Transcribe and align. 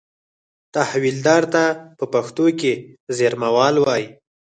تحویلدار 0.75 1.43
ته 1.53 1.63
په 1.97 2.05
پښتو 2.13 2.45
کې 2.59 2.73
زېرمهوال 3.17 3.75
وایي. 3.79 4.07